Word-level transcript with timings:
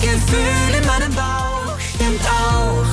Gefühl 0.00 0.80
in 0.80 0.86
meinem 0.86 1.14
Bauch 1.14 1.78
stimmt 1.78 2.20
auch. 2.26 2.86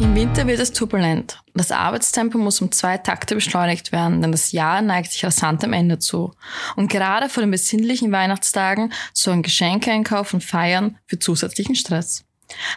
Im 0.00 0.14
Winter 0.14 0.46
wird 0.46 0.58
es 0.58 0.72
turbulent. 0.72 1.40
Das 1.54 1.70
Arbeitstempo 1.70 2.38
muss 2.38 2.60
um 2.60 2.72
zwei 2.72 2.98
Takte 2.98 3.34
beschleunigt 3.34 3.92
werden, 3.92 4.22
denn 4.22 4.32
das 4.32 4.50
Jahr 4.50 4.82
neigt 4.82 5.12
sich 5.12 5.24
rasant 5.24 5.62
am 5.62 5.72
Ende 5.72 5.98
zu. 5.98 6.32
Und 6.74 6.90
gerade 6.90 7.28
vor 7.28 7.42
den 7.42 7.50
besinnlichen 7.50 8.10
Weihnachtstagen 8.10 8.92
sorgen 9.12 9.42
Geschenkeeinkauf 9.42 10.34
und 10.34 10.42
Feiern 10.42 10.98
für 11.06 11.18
zusätzlichen 11.18 11.76
Stress. 11.76 12.24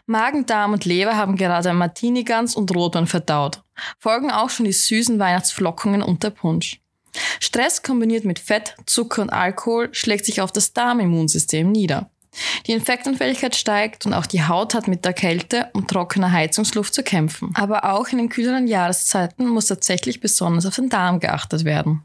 Magen, 0.06 0.46
Darm 0.46 0.74
und 0.74 0.86
Leber 0.86 1.16
haben 1.18 1.36
gerade 1.36 1.74
Martini-Gans 1.74 2.56
und 2.56 2.76
Rotwein 2.76 3.08
verdaut. 3.08 3.64
Folgen 4.00 4.30
auch 4.30 4.50
schon 4.52 4.66
die 4.66 4.74
süßen 4.74 5.18
Weihnachtsflockungen 5.18 6.04
und 6.04 6.24
der 6.24 6.30
Punsch. 6.30 6.82
Stress 7.40 7.84
kombiniert 7.84 8.26
mit 8.26 8.40
Fett, 8.40 8.76
Zucker 8.86 9.22
und 9.22 9.32
Alkohol 9.32 9.90
schlägt 9.94 10.26
sich 10.26 10.42
auf 10.42 10.52
das 10.52 10.74
Darmimmunsystem 10.74 11.72
nieder. 11.72 12.10
Die 12.66 12.72
Infektanfälligkeit 12.72 13.56
steigt 13.56 14.06
und 14.06 14.14
auch 14.14 14.26
die 14.26 14.44
Haut 14.44 14.74
hat 14.74 14.88
mit 14.88 15.06
der 15.06 15.14
Kälte 15.14 15.70
und 15.74 15.90
trockener 15.90 16.32
Heizungsluft 16.32 16.94
zu 16.94 17.04
kämpfen. 17.04 17.52
Aber 17.56 17.94
auch 17.94 18.08
in 18.10 18.18
den 18.18 18.30
kühleren 18.30 18.68
Jahreszeiten 18.68 19.48
muss 19.48 19.68
tatsächlich 19.68 20.20
besonders 20.20 20.66
auf 20.66 20.76
den 20.76 20.90
Darm 20.90 21.20
geachtet 21.20 21.66
werden. 21.66 22.04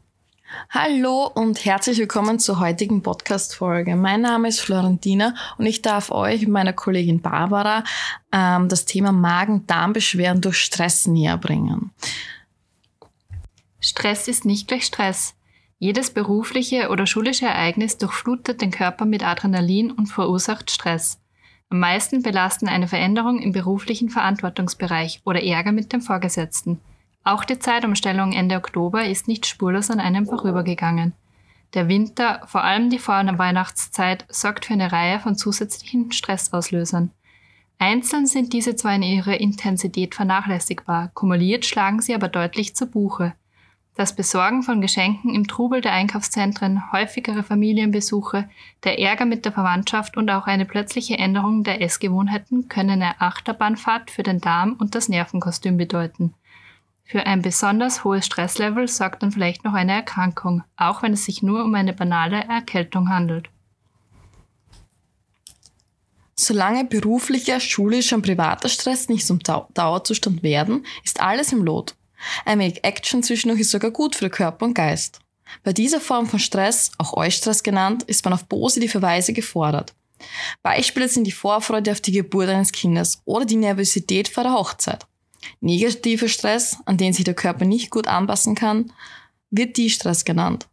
Hallo 0.71 1.27
und 1.27 1.63
herzlich 1.63 1.99
willkommen 1.99 2.39
zur 2.39 2.59
heutigen 2.59 3.03
Podcast-Folge. 3.03 3.95
Mein 3.95 4.21
Name 4.21 4.47
ist 4.47 4.61
Florentina 4.61 5.35
und 5.57 5.67
ich 5.67 5.83
darf 5.83 6.11
euch 6.11 6.41
mit 6.41 6.49
meiner 6.49 6.73
Kollegin 6.73 7.21
Barbara 7.21 7.83
ähm, 8.31 8.67
das 8.67 8.85
Thema 8.85 9.11
Magen-Darm-Beschwerden 9.11 10.41
durch 10.41 10.57
Stress 10.57 11.05
näher 11.05 11.37
bringen. 11.37 11.91
Stress 13.79 14.27
ist 14.27 14.43
nicht 14.43 14.67
gleich 14.67 14.85
Stress. 14.85 15.35
Jedes 15.81 16.11
berufliche 16.11 16.89
oder 16.89 17.07
schulische 17.07 17.45
Ereignis 17.45 17.97
durchflutet 17.97 18.61
den 18.61 18.69
Körper 18.69 19.05
mit 19.05 19.23
Adrenalin 19.23 19.91
und 19.91 20.07
verursacht 20.07 20.69
Stress. 20.69 21.21
Am 21.69 21.79
meisten 21.79 22.21
belasten 22.21 22.67
eine 22.67 22.89
Veränderung 22.89 23.39
im 23.39 23.53
beruflichen 23.53 24.09
Verantwortungsbereich 24.09 25.21
oder 25.23 25.41
Ärger 25.41 25.71
mit 25.71 25.93
dem 25.93 26.01
Vorgesetzten. 26.01 26.79
Auch 27.23 27.45
die 27.45 27.59
Zeitumstellung 27.59 28.33
Ende 28.33 28.57
Oktober 28.57 29.05
ist 29.05 29.29
nicht 29.29 29.45
spurlos 29.45 29.89
an 29.89 30.01
einem 30.01 30.25
vorübergegangen. 30.25 31.13
Der 31.73 31.87
Winter, 31.87 32.41
vor 32.45 32.63
allem 32.63 32.89
die 32.89 32.99
Vorweihnachtszeit, 32.99 34.25
sorgt 34.27 34.65
für 34.65 34.73
eine 34.73 34.91
Reihe 34.91 35.19
von 35.19 35.35
zusätzlichen 35.35 36.11
Stressauslösern. 36.11 37.11
Einzeln 37.77 38.25
sind 38.25 38.51
diese 38.51 38.75
zwar 38.75 38.95
in 38.95 39.03
ihrer 39.03 39.39
Intensität 39.39 40.13
vernachlässigbar, 40.13 41.11
kumuliert 41.13 41.65
schlagen 41.65 42.01
sie 42.01 42.13
aber 42.13 42.27
deutlich 42.27 42.75
zu 42.75 42.87
Buche. 42.87 43.33
Das 43.99 44.15
Besorgen 44.15 44.63
von 44.63 44.79
Geschenken 44.79 45.35
im 45.35 45.45
Trubel 45.45 45.81
der 45.81 45.91
Einkaufszentren, 45.91 46.93
häufigere 46.93 47.43
Familienbesuche, 47.43 48.49
der 48.85 48.97
Ärger 48.97 49.25
mit 49.25 49.43
der 49.43 49.51
Verwandtschaft 49.51 50.15
und 50.15 50.29
auch 50.29 50.47
eine 50.47 50.63
plötzliche 50.63 51.17
Änderung 51.17 51.65
der 51.65 51.81
Essgewohnheiten 51.81 52.69
können 52.69 53.01
eine 53.01 53.19
Achterbahnfahrt 53.19 54.09
für 54.09 54.23
den 54.23 54.39
Darm 54.39 54.77
und 54.79 54.95
das 54.95 55.09
Nervenkostüm 55.09 55.75
bedeuten. 55.75 56.33
Für 57.03 57.25
ein 57.25 57.41
besonders 57.41 58.05
hohes 58.05 58.25
Stresslevel 58.25 58.87
sorgt 58.87 59.21
dann 59.21 59.33
vielleicht 59.33 59.65
noch 59.65 59.73
eine 59.73 59.91
Erkrankung, 59.91 60.63
auch 60.77 61.03
wenn 61.03 61.11
es 61.11 61.25
sich 61.25 61.43
nur 61.43 61.65
um 61.65 61.75
eine 61.75 61.91
banale 61.91 62.45
Erkältung 62.45 63.09
handelt. 63.09 63.49
Solange 66.35 66.85
beruflicher, 66.85 67.59
schulischer 67.59 68.15
und 68.15 68.21
privater 68.21 68.69
Stress 68.69 69.09
nicht 69.09 69.27
zum 69.27 69.39
Dauerzustand 69.39 70.41
werden, 70.41 70.85
ist 71.03 71.19
alles 71.19 71.51
im 71.51 71.65
Lot. 71.65 71.95
Ein 72.45 72.59
wenig 72.59 72.83
Action 72.83 73.23
zwischendurch 73.23 73.61
ist 73.61 73.71
sogar 73.71 73.91
gut 73.91 74.15
für 74.15 74.29
Körper 74.29 74.65
und 74.65 74.73
Geist. 74.73 75.19
Bei 75.63 75.73
dieser 75.73 75.99
Form 75.99 76.27
von 76.27 76.39
Stress, 76.39 76.91
auch 76.97 77.13
Eustress 77.13 77.63
genannt, 77.63 78.03
ist 78.03 78.23
man 78.23 78.33
auf 78.33 78.47
positive 78.47 79.01
Weise 79.01 79.33
gefordert. 79.33 79.93
Beispiele 80.61 81.07
sind 81.07 81.25
die 81.25 81.31
Vorfreude 81.31 81.91
auf 81.91 82.01
die 82.01 82.11
Geburt 82.11 82.49
eines 82.49 82.71
Kindes 82.71 83.21
oder 83.25 83.45
die 83.45 83.55
Nervosität 83.55 84.27
vor 84.27 84.43
der 84.43 84.53
Hochzeit. 84.53 85.05
Negativer 85.61 86.27
Stress, 86.27 86.77
an 86.85 86.97
den 86.97 87.13
sich 87.13 87.23
der 87.23 87.33
Körper 87.33 87.65
nicht 87.65 87.89
gut 87.89 88.07
anpassen 88.07 88.55
kann, 88.55 88.91
wird 89.49 89.77
Die-Stress 89.77 90.25
genannt. 90.25 90.67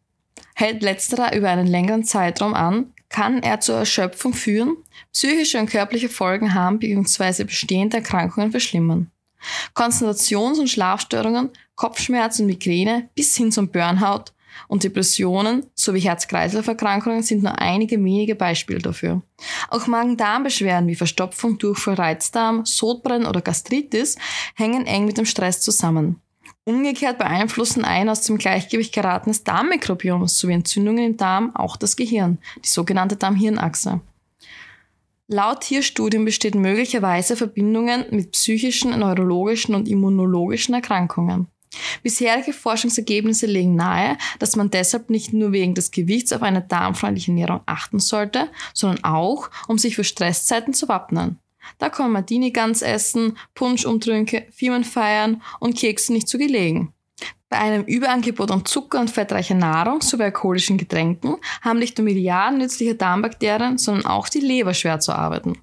Hält 0.54 0.82
letzterer 0.82 1.34
über 1.34 1.50
einen 1.50 1.66
längeren 1.66 2.04
Zeitraum 2.04 2.54
an, 2.54 2.92
kann 3.08 3.42
er 3.42 3.60
zur 3.60 3.76
Erschöpfung 3.76 4.34
führen, 4.34 4.76
psychische 5.12 5.58
und 5.58 5.70
körperliche 5.70 6.08
Folgen 6.08 6.54
haben 6.54 6.78
bzw. 6.78 7.44
bestehende 7.44 7.98
Erkrankungen 7.98 8.50
verschlimmern. 8.50 9.10
Konzentrations- 9.74 10.58
und 10.58 10.68
Schlafstörungen, 10.68 11.50
Kopfschmerzen 11.74 12.42
und 12.42 12.48
Migräne 12.48 13.08
bis 13.14 13.36
hin 13.36 13.52
zum 13.52 13.68
Burnout 13.68 14.32
und 14.68 14.84
Depressionen 14.84 15.66
sowie 15.74 16.00
Herz-Kreislauf-Erkrankungen 16.00 17.22
sind 17.22 17.42
nur 17.42 17.58
einige 17.58 18.02
wenige 18.02 18.34
Beispiele 18.34 18.80
dafür. 18.80 19.22
Auch 19.68 19.86
Magen-Darm-Beschwerden 19.86 20.88
wie 20.88 20.94
Verstopfung, 20.94 21.58
Durchfall, 21.58 21.94
Reizdarm, 21.94 22.64
Sodbrennen 22.64 23.26
oder 23.26 23.40
Gastritis 23.40 24.16
hängen 24.54 24.86
eng 24.86 25.04
mit 25.04 25.18
dem 25.18 25.26
Stress 25.26 25.60
zusammen. 25.60 26.20
Umgekehrt 26.64 27.18
beeinflussen 27.18 27.84
ein 27.84 28.08
aus 28.08 28.22
dem 28.22 28.38
Gleichgewicht 28.38 28.92
geratenes 28.92 29.44
Darmmikrobiom 29.44 30.26
sowie 30.26 30.54
Entzündungen 30.54 31.04
im 31.04 31.16
Darm 31.16 31.54
auch 31.54 31.76
das 31.76 31.94
Gehirn, 31.94 32.38
die 32.64 32.68
sogenannte 32.68 33.16
Darm-Hirn-Achse. 33.16 34.00
Laut 35.28 35.62
Tierstudien 35.62 36.24
besteht 36.24 36.54
möglicherweise 36.54 37.34
Verbindungen 37.34 38.04
mit 38.10 38.30
psychischen, 38.30 38.96
neurologischen 38.96 39.74
und 39.74 39.88
immunologischen 39.88 40.72
Erkrankungen. 40.74 41.48
Bisherige 42.04 42.52
Forschungsergebnisse 42.52 43.46
legen 43.46 43.74
nahe, 43.74 44.16
dass 44.38 44.54
man 44.54 44.70
deshalb 44.70 45.10
nicht 45.10 45.32
nur 45.32 45.50
wegen 45.50 45.74
des 45.74 45.90
Gewichts 45.90 46.32
auf 46.32 46.42
eine 46.42 46.62
darmfreundliche 46.62 47.32
Ernährung 47.32 47.60
achten 47.66 47.98
sollte, 47.98 48.48
sondern 48.72 49.02
auch, 49.02 49.50
um 49.66 49.78
sich 49.78 49.96
für 49.96 50.04
Stresszeiten 50.04 50.72
zu 50.74 50.88
wappnen. 50.88 51.40
Da 51.78 51.90
kommen 51.90 52.12
Martini 52.12 52.52
ganz 52.52 52.80
essen, 52.82 53.36
Punschumtrünke, 53.54 54.46
Firmen 54.52 54.84
feiern 54.84 55.42
und 55.58 55.76
Kekse 55.76 56.12
nicht 56.12 56.28
zu 56.28 56.38
gelegen. 56.38 56.92
Bei 57.48 57.58
einem 57.58 57.84
Überangebot 57.84 58.50
an 58.50 58.64
Zucker 58.64 59.00
und 59.00 59.10
fettreicher 59.10 59.54
Nahrung 59.54 60.00
sowie 60.00 60.24
alkoholischen 60.24 60.78
Getränken 60.78 61.36
haben 61.62 61.78
nicht 61.78 61.96
nur 61.96 62.04
Milliarden 62.04 62.58
nützliche 62.58 62.96
Darmbakterien, 62.96 63.78
sondern 63.78 64.06
auch 64.06 64.28
die 64.28 64.40
Leber 64.40 64.74
schwer 64.74 64.98
zu 64.98 65.12
arbeiten. 65.12 65.58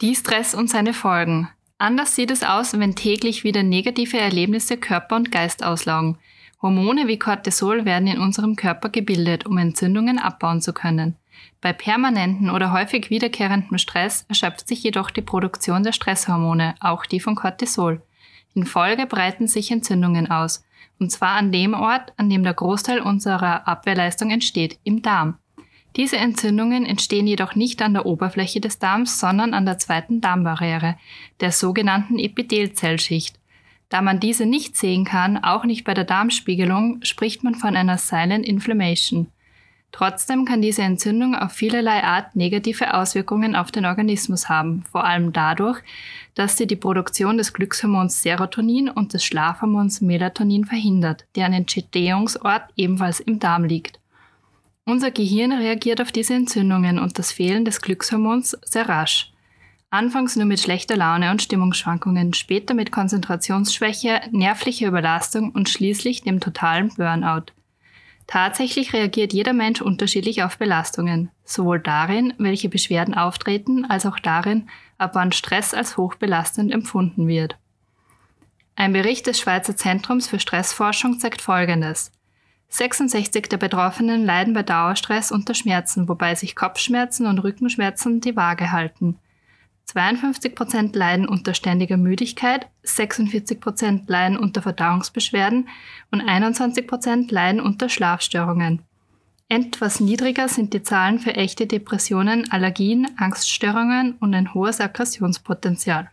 Die 0.00 0.14
Stress 0.14 0.54
und 0.54 0.70
seine 0.70 0.92
Folgen. 0.92 1.48
Anders 1.78 2.14
sieht 2.14 2.30
es 2.30 2.44
aus, 2.44 2.78
wenn 2.78 2.94
täglich 2.94 3.42
wieder 3.42 3.62
negative 3.62 4.18
Erlebnisse 4.18 4.76
Körper 4.76 5.16
und 5.16 5.32
Geist 5.32 5.64
auslaugen. 5.64 6.18
Hormone 6.62 7.08
wie 7.08 7.18
Cortisol 7.18 7.84
werden 7.84 8.06
in 8.06 8.20
unserem 8.20 8.56
Körper 8.56 8.88
gebildet, 8.88 9.44
um 9.46 9.58
Entzündungen 9.58 10.18
abbauen 10.18 10.60
zu 10.60 10.72
können. 10.72 11.16
Bei 11.60 11.72
permanenten 11.72 12.50
oder 12.50 12.72
häufig 12.72 13.10
wiederkehrendem 13.10 13.78
Stress 13.78 14.24
erschöpft 14.28 14.68
sich 14.68 14.82
jedoch 14.82 15.10
die 15.10 15.22
Produktion 15.22 15.82
der 15.82 15.92
Stresshormone, 15.92 16.76
auch 16.80 17.04
die 17.06 17.20
von 17.20 17.34
Cortisol. 17.34 18.00
In 18.54 18.66
Folge 18.66 19.06
breiten 19.06 19.48
sich 19.48 19.70
Entzündungen 19.70 20.30
aus, 20.30 20.64
und 21.00 21.10
zwar 21.10 21.32
an 21.32 21.50
dem 21.50 21.74
Ort, 21.74 22.12
an 22.16 22.30
dem 22.30 22.44
der 22.44 22.54
Großteil 22.54 23.00
unserer 23.00 23.66
Abwehrleistung 23.66 24.30
entsteht, 24.30 24.78
im 24.84 25.02
Darm. 25.02 25.38
Diese 25.96 26.16
Entzündungen 26.16 26.86
entstehen 26.86 27.26
jedoch 27.26 27.54
nicht 27.54 27.80
an 27.82 27.94
der 27.94 28.06
Oberfläche 28.06 28.60
des 28.60 28.78
Darms, 28.78 29.20
sondern 29.20 29.54
an 29.54 29.64
der 29.64 29.78
zweiten 29.78 30.20
Darmbarriere, 30.20 30.96
der 31.40 31.52
sogenannten 31.52 32.18
Epithelzellschicht. 32.18 33.38
Da 33.88 34.02
man 34.02 34.18
diese 34.18 34.46
nicht 34.46 34.76
sehen 34.76 35.04
kann, 35.04 35.36
auch 35.42 35.64
nicht 35.64 35.84
bei 35.84 35.94
der 35.94 36.04
Darmspiegelung, 36.04 37.00
spricht 37.02 37.44
man 37.44 37.54
von 37.54 37.76
einer 37.76 37.98
Silent 37.98 38.44
Inflammation. 38.44 39.28
Trotzdem 39.94 40.44
kann 40.44 40.60
diese 40.60 40.82
Entzündung 40.82 41.36
auf 41.36 41.52
vielerlei 41.52 42.02
Art 42.02 42.34
negative 42.34 42.94
Auswirkungen 42.94 43.54
auf 43.54 43.70
den 43.70 43.86
Organismus 43.86 44.48
haben, 44.48 44.82
vor 44.90 45.04
allem 45.04 45.32
dadurch, 45.32 45.78
dass 46.34 46.56
sie 46.56 46.66
die 46.66 46.74
Produktion 46.74 47.38
des 47.38 47.52
Glückshormons 47.52 48.20
Serotonin 48.20 48.88
und 48.88 49.12
des 49.12 49.24
Schlafhormons 49.24 50.00
Melatonin 50.00 50.64
verhindert, 50.64 51.26
deren 51.36 51.52
Entstehungsort 51.52 52.64
ebenfalls 52.74 53.20
im 53.20 53.38
Darm 53.38 53.62
liegt. 53.62 54.00
Unser 54.84 55.12
Gehirn 55.12 55.52
reagiert 55.52 56.00
auf 56.00 56.10
diese 56.10 56.34
Entzündungen 56.34 56.98
und 56.98 57.16
das 57.16 57.30
Fehlen 57.30 57.64
des 57.64 57.80
Glückshormons 57.80 58.58
sehr 58.64 58.88
rasch. 58.88 59.30
Anfangs 59.90 60.34
nur 60.34 60.46
mit 60.46 60.58
schlechter 60.58 60.96
Laune 60.96 61.30
und 61.30 61.40
Stimmungsschwankungen, 61.40 62.34
später 62.34 62.74
mit 62.74 62.90
Konzentrationsschwäche, 62.90 64.22
nervlicher 64.32 64.88
Überlastung 64.88 65.52
und 65.52 65.68
schließlich 65.68 66.22
dem 66.22 66.40
totalen 66.40 66.88
Burnout. 66.96 67.52
Tatsächlich 68.26 68.92
reagiert 68.92 69.32
jeder 69.32 69.52
Mensch 69.52 69.82
unterschiedlich 69.82 70.42
auf 70.42 70.56
Belastungen, 70.56 71.30
sowohl 71.44 71.78
darin, 71.78 72.32
welche 72.38 72.68
Beschwerden 72.68 73.14
auftreten, 73.14 73.84
als 73.84 74.06
auch 74.06 74.18
darin, 74.18 74.68
ab 74.96 75.10
wann 75.14 75.32
Stress 75.32 75.74
als 75.74 75.96
hochbelastend 75.96 76.72
empfunden 76.72 77.28
wird. 77.28 77.56
Ein 78.76 78.92
Bericht 78.92 79.26
des 79.26 79.38
Schweizer 79.38 79.76
Zentrums 79.76 80.26
für 80.26 80.40
Stressforschung 80.40 81.20
zeigt 81.20 81.42
Folgendes. 81.42 82.10
66 82.70 83.48
der 83.48 83.58
Betroffenen 83.58 84.24
leiden 84.24 84.52
bei 84.52 84.64
Dauerstress 84.64 85.30
unter 85.30 85.54
Schmerzen, 85.54 86.08
wobei 86.08 86.34
sich 86.34 86.56
Kopfschmerzen 86.56 87.26
und 87.26 87.38
Rückenschmerzen 87.38 88.20
die 88.20 88.34
Waage 88.34 88.72
halten. 88.72 89.18
52 89.86 90.54
Prozent 90.54 90.96
leiden 90.96 91.28
unter 91.28 91.54
ständiger 91.54 91.96
Müdigkeit, 91.96 92.68
46 92.82 93.60
Prozent 93.60 94.08
leiden 94.08 94.36
unter 94.36 94.62
Verdauungsbeschwerden 94.62 95.68
und 96.10 96.20
21 96.20 96.86
Prozent 96.86 97.30
leiden 97.30 97.60
unter 97.60 97.88
Schlafstörungen. 97.88 98.82
Etwas 99.48 100.00
niedriger 100.00 100.48
sind 100.48 100.72
die 100.72 100.82
Zahlen 100.82 101.18
für 101.18 101.34
echte 101.34 101.66
Depressionen, 101.66 102.50
Allergien, 102.50 103.06
Angststörungen 103.18 104.16
und 104.18 104.34
ein 104.34 104.54
hohes 104.54 104.80
Aggressionspotenzial. 104.80 106.10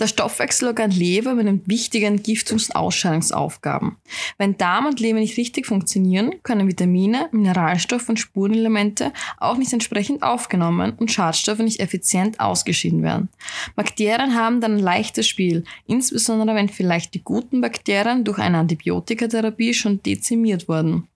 Der 0.00 0.06
Stoffwechselorgan 0.06 0.90
Leber 0.90 1.32
übernimmt 1.32 1.68
wichtige 1.68 2.06
Entgiftungs- 2.06 2.68
und 2.68 2.76
Ausscheidungsaufgaben. 2.76 3.98
Wenn 4.38 4.56
Darm 4.56 4.86
und 4.86 4.98
Leber 4.98 5.18
nicht 5.18 5.36
richtig 5.36 5.66
funktionieren, 5.66 6.42
können 6.42 6.66
Vitamine, 6.66 7.28
Mineralstoffe 7.32 8.08
und 8.08 8.18
Spurenelemente 8.18 9.12
auch 9.36 9.58
nicht 9.58 9.74
entsprechend 9.74 10.22
aufgenommen 10.22 10.94
und 10.96 11.12
Schadstoffe 11.12 11.58
nicht 11.58 11.80
effizient 11.80 12.40
ausgeschieden 12.40 13.02
werden. 13.02 13.28
Bakterien 13.76 14.34
haben 14.34 14.62
dann 14.62 14.76
ein 14.76 14.82
leichtes 14.82 15.28
Spiel, 15.28 15.64
insbesondere 15.86 16.56
wenn 16.56 16.70
vielleicht 16.70 17.12
die 17.12 17.22
guten 17.22 17.60
Bakterien 17.60 18.24
durch 18.24 18.38
eine 18.38 18.56
Antibiotikatherapie 18.56 19.74
schon 19.74 20.02
dezimiert 20.02 20.66
wurden. 20.66 21.08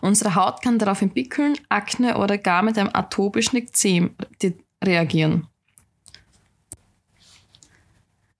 Unsere 0.00 0.34
Haut 0.34 0.62
kann 0.62 0.80
darauf 0.80 1.00
entwickeln, 1.00 1.56
Akne 1.68 2.18
oder 2.18 2.38
gar 2.38 2.64
mit 2.64 2.76
einem 2.76 2.90
atopischen 2.92 3.58
Ekzem 3.58 4.16
reagieren. 4.82 5.46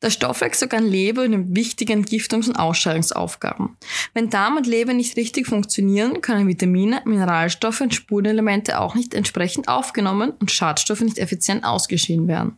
Der 0.03 0.11
Stoffwechselorgan 0.11 0.87
Leber 0.87 1.25
übernimmt 1.25 1.55
wichtige 1.55 1.93
Entgiftungs- 1.93 2.49
und 2.49 2.57
Ausscheidungsaufgaben. 2.57 3.77
Wenn 4.15 4.31
Darm 4.31 4.57
und 4.57 4.67
Leber 4.67 4.95
nicht 4.95 5.17
richtig 5.17 5.47
funktionieren, 5.47 6.23
können 6.23 6.49
Vitamine, 6.49 7.03
Mineralstoffe 7.05 7.83
und 7.83 7.95
Spurenelemente 7.95 8.81
auch 8.81 8.95
nicht 8.95 9.13
entsprechend 9.13 9.69
aufgenommen 9.69 10.33
und 10.41 10.51
Schadstoffe 10.51 11.03
nicht 11.03 11.19
effizient 11.19 11.65
ausgeschieden 11.65 12.29
werden. 12.29 12.57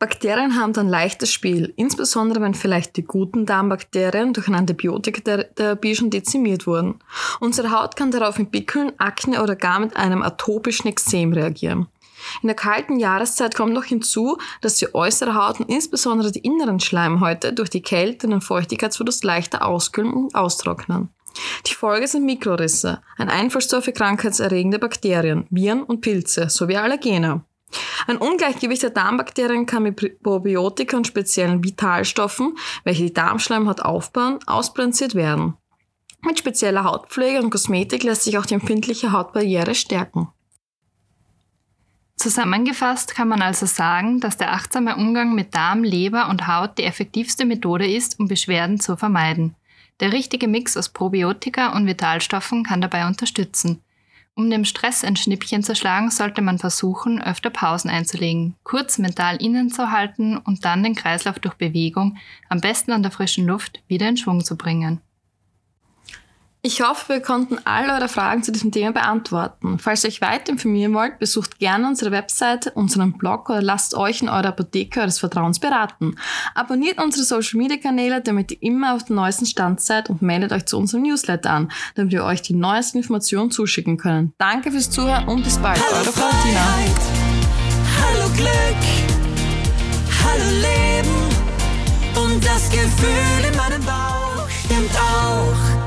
Bakterien 0.00 0.54
haben 0.54 0.72
dann 0.72 0.88
leichtes 0.88 1.32
Spiel, 1.32 1.72
insbesondere 1.76 2.40
wenn 2.40 2.54
vielleicht 2.54 2.96
die 2.96 3.02
guten 3.02 3.46
Darmbakterien 3.46 4.32
durch 4.32 4.46
eine 4.46 4.58
Antibiotikatherapie 4.58 5.96
schon 5.96 6.10
dezimiert 6.10 6.68
wurden. 6.68 7.00
Unsere 7.40 7.72
Haut 7.72 7.96
kann 7.96 8.12
darauf 8.12 8.38
entwickeln, 8.38 8.92
Akne 8.98 9.42
oder 9.42 9.56
gar 9.56 9.80
mit 9.80 9.96
einem 9.96 10.22
atopischen 10.22 10.88
Ekzem 10.88 11.32
reagieren. 11.32 11.88
In 12.42 12.48
der 12.48 12.56
kalten 12.56 12.98
Jahreszeit 12.98 13.54
kommt 13.54 13.72
noch 13.72 13.84
hinzu, 13.84 14.38
dass 14.60 14.76
die 14.76 14.94
äußere 14.94 15.34
Haut 15.34 15.60
und 15.60 15.68
insbesondere 15.68 16.32
die 16.32 16.40
inneren 16.40 16.80
Schleimhäute 16.80 17.52
durch 17.52 17.70
die 17.70 17.82
Kälte 17.82 18.26
und 18.26 18.32
den 18.32 18.40
Feuchtigkeitsverlust 18.40 19.24
leichter 19.24 19.66
auskühlen 19.66 20.12
und 20.12 20.34
austrocknen. 20.34 21.10
Die 21.66 21.74
Folge 21.74 22.08
sind 22.08 22.24
Mikrorisse, 22.24 23.00
ein 23.16 23.28
Einfallstor 23.28 23.82
für 23.82 23.92
krankheitserregende 23.92 24.78
Bakterien, 24.78 25.46
Viren 25.50 25.82
und 25.82 26.00
Pilze 26.00 26.48
sowie 26.48 26.76
Allergene. 26.76 27.44
Ein 28.06 28.16
Ungleichgewicht 28.16 28.82
der 28.82 28.90
Darmbakterien 28.90 29.66
kann 29.66 29.82
mit 29.82 30.22
Probiotika 30.22 30.96
und 30.96 31.06
speziellen 31.06 31.62
Vitalstoffen, 31.62 32.56
welche 32.84 33.04
die 33.04 33.12
Darmschleimhaut 33.12 33.82
aufbauen, 33.82 34.38
ausbalanciert 34.46 35.14
werden. 35.14 35.54
Mit 36.22 36.38
spezieller 36.38 36.84
Hautpflege 36.84 37.40
und 37.40 37.50
Kosmetik 37.50 38.02
lässt 38.02 38.24
sich 38.24 38.38
auch 38.38 38.46
die 38.46 38.54
empfindliche 38.54 39.12
Hautbarriere 39.12 39.74
stärken. 39.74 40.28
Zusammengefasst 42.18 43.14
kann 43.14 43.28
man 43.28 43.42
also 43.42 43.64
sagen, 43.64 44.18
dass 44.18 44.36
der 44.36 44.52
achtsame 44.52 44.96
Umgang 44.96 45.36
mit 45.36 45.54
Darm, 45.54 45.84
Leber 45.84 46.28
und 46.28 46.48
Haut 46.48 46.76
die 46.76 46.82
effektivste 46.82 47.44
Methode 47.44 47.88
ist, 47.88 48.18
um 48.18 48.26
Beschwerden 48.26 48.80
zu 48.80 48.96
vermeiden. 48.96 49.54
Der 50.00 50.12
richtige 50.12 50.48
Mix 50.48 50.76
aus 50.76 50.88
Probiotika 50.88 51.76
und 51.76 51.86
Vitalstoffen 51.86 52.64
kann 52.64 52.80
dabei 52.80 53.06
unterstützen. 53.06 53.82
Um 54.34 54.50
dem 54.50 54.64
Stress 54.64 55.04
ein 55.04 55.14
Schnippchen 55.14 55.62
zu 55.62 55.76
schlagen, 55.76 56.10
sollte 56.10 56.42
man 56.42 56.58
versuchen, 56.58 57.22
öfter 57.22 57.50
Pausen 57.50 57.88
einzulegen, 57.88 58.56
kurz 58.64 58.98
mental 58.98 59.36
innen 59.40 59.70
zu 59.70 59.92
halten 59.92 60.36
und 60.38 60.64
dann 60.64 60.82
den 60.82 60.96
Kreislauf 60.96 61.38
durch 61.38 61.54
Bewegung, 61.54 62.16
am 62.48 62.60
besten 62.60 62.90
an 62.90 63.02
der 63.02 63.12
frischen 63.12 63.46
Luft, 63.46 63.80
wieder 63.86 64.08
in 64.08 64.16
Schwung 64.16 64.44
zu 64.44 64.56
bringen. 64.56 65.00
Ich 66.60 66.82
hoffe, 66.82 67.14
wir 67.14 67.20
konnten 67.20 67.58
all 67.64 67.88
eure 67.88 68.08
Fragen 68.08 68.42
zu 68.42 68.50
diesem 68.50 68.72
Thema 68.72 68.90
beantworten. 68.90 69.78
Falls 69.78 70.02
ihr 70.02 70.08
euch 70.08 70.20
weiter 70.20 70.50
informieren 70.50 70.92
wollt, 70.92 71.20
besucht 71.20 71.60
gerne 71.60 71.86
unsere 71.86 72.10
Webseite, 72.10 72.72
unseren 72.72 73.16
Blog 73.16 73.48
oder 73.48 73.62
lasst 73.62 73.94
euch 73.94 74.22
in 74.22 74.28
eurer 74.28 74.48
Apotheke 74.48 75.00
eures 75.00 75.20
Vertrauens 75.20 75.60
beraten. 75.60 76.16
Abonniert 76.56 77.00
unsere 77.00 77.24
Social 77.24 77.58
Media 77.58 77.76
Kanäle, 77.76 78.20
damit 78.20 78.50
ihr 78.50 78.60
immer 78.60 78.96
auf 78.96 79.04
dem 79.04 79.14
neuesten 79.14 79.46
Stand 79.46 79.80
seid 79.80 80.10
und 80.10 80.20
meldet 80.20 80.50
euch 80.50 80.66
zu 80.66 80.78
unserem 80.78 81.04
Newsletter 81.04 81.50
an, 81.50 81.70
damit 81.94 82.12
wir 82.12 82.24
euch 82.24 82.42
die 82.42 82.54
neuesten 82.54 82.98
Informationen 82.98 83.52
zuschicken 83.52 83.96
können. 83.96 84.32
Danke 84.38 84.72
fürs 84.72 84.90
Zuhören 84.90 85.28
und 85.28 85.44
bis 85.44 85.58
bald. 85.58 85.78
Hallo 85.78 85.98
Eure 85.98 86.16
Valentina. 86.16 86.66
Hallo 88.02 88.28
Glück, 88.34 88.82
hallo 90.24 90.50
Leben 90.56 92.26
und 92.26 92.44
das 92.44 92.68
Gefühl 92.68 93.48
in 93.48 93.56
meinem 93.56 93.84
Bauch 93.84 94.48
stimmt 94.50 94.96
auch. 94.96 95.77